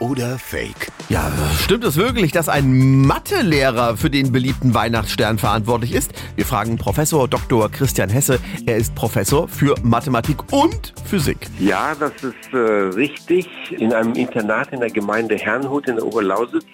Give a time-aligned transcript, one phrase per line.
[0.00, 0.90] oder Fake?
[1.08, 1.30] Ja,
[1.62, 6.12] stimmt es wirklich, dass ein Mathelehrer für den beliebten Weihnachtsstern verantwortlich ist?
[6.36, 7.70] Wir fragen Professor Dr.
[7.70, 8.38] Christian Hesse.
[8.66, 11.48] Er ist Professor für Mathematik und Physik.
[11.58, 13.48] Ja, das ist äh, richtig.
[13.70, 16.64] In einem Internat in der Gemeinde Herrnhut in der Oberlausitz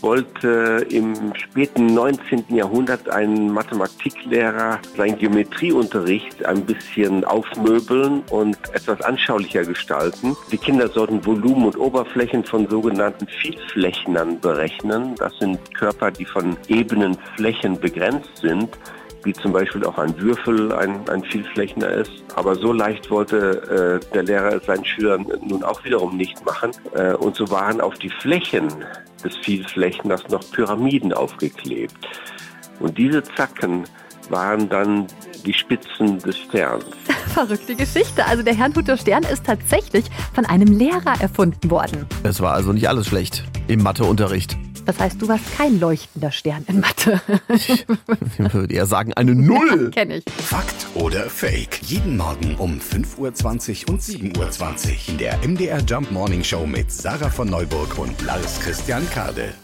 [0.00, 2.44] wollte im späten 19.
[2.48, 10.36] Jahrhundert ein Mathematiklehrer seinen Geometrieunterricht ein bisschen aufmöbeln und etwas anschaulicher gestalten.
[10.50, 15.14] Die Kinder sollten Volumen und Oberflächen von sogenannten Vielflächnern berechnen.
[15.16, 18.78] Das sind Körper, die von ebenen Flächen begrenzt sind
[19.24, 22.10] wie zum Beispiel auch ein Würfel ein, ein Vielflächner ist.
[22.34, 26.72] Aber so leicht wollte äh, der Lehrer seinen Schülern nun auch wiederum nicht machen.
[26.94, 28.66] Äh, und so waren auf die Flächen
[29.22, 31.96] des Vielflächners noch Pyramiden aufgeklebt.
[32.80, 33.84] Und diese Zacken
[34.28, 35.06] waren dann
[35.46, 36.86] die Spitzen des Sterns.
[37.32, 38.26] Verrückte Geschichte.
[38.26, 40.04] Also der Herrnhuter Stern ist tatsächlich
[40.34, 42.06] von einem Lehrer erfunden worden.
[42.22, 44.56] Es war also nicht alles schlecht im Matheunterricht.
[44.84, 47.20] Das heißt, du warst kein leuchtender Stern in Mathe.
[47.54, 47.86] Ich
[48.52, 49.90] würde eher sagen, eine Null.
[49.94, 50.24] Kenn ich.
[50.38, 51.80] Fakt oder Fake?
[51.82, 56.90] Jeden Morgen um 5.20 Uhr und 7.20 Uhr in der MDR Jump Morning Show mit
[56.90, 59.54] Sarah von Neuburg und Lars Christian Kade.